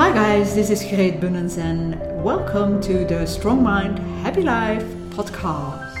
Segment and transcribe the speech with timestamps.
[0.00, 5.94] Hi guys, this is Greet Bunnens and welcome to the Strong Mind Happy Life podcast.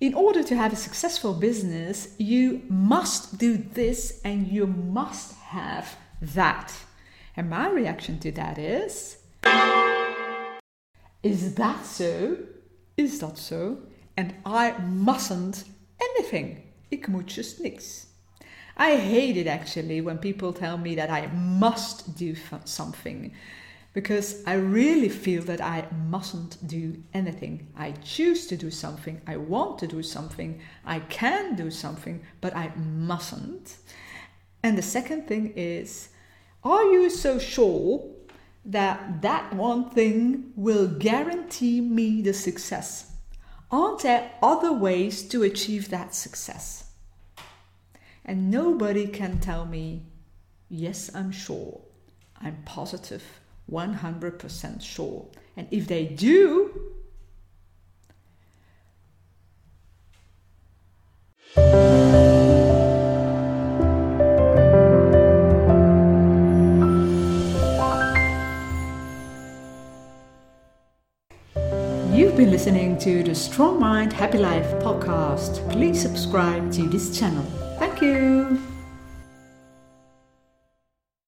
[0.00, 5.96] In order to have a successful business, you must do this and you must have
[6.20, 6.72] that.
[7.36, 9.18] And my reaction to that is
[11.22, 12.38] Is that so?
[12.96, 13.78] Is that so?
[14.16, 15.62] And I mustn't
[16.00, 16.56] anything.
[16.90, 18.11] Ik moet just niks.
[18.76, 23.32] I hate it actually when people tell me that I must do something
[23.92, 27.68] because I really feel that I mustn't do anything.
[27.76, 32.56] I choose to do something, I want to do something, I can do something, but
[32.56, 33.76] I mustn't.
[34.62, 36.08] And the second thing is
[36.64, 38.08] are you so sure
[38.64, 43.10] that that one thing will guarantee me the success?
[43.70, 46.91] Aren't there other ways to achieve that success?
[48.24, 50.02] And nobody can tell me,
[50.68, 51.80] yes, I'm sure.
[52.40, 53.22] I'm positive,
[53.70, 55.26] 100% sure.
[55.56, 56.71] And if they do,
[72.22, 75.68] You've been listening to the Strong Mind Happy Life podcast.
[75.72, 77.42] Please subscribe to this channel.
[77.80, 78.71] Thank you.